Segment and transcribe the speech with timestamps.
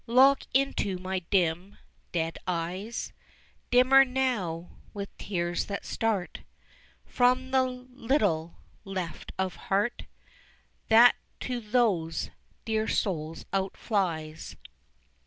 [0.07, 1.77] Look into my dim,
[2.11, 3.13] dead eyes,
[3.69, 6.41] Dimmer now with tears that start
[7.05, 10.05] From the little left of heart
[10.89, 12.31] That to those
[12.65, 14.55] dear souls outflies.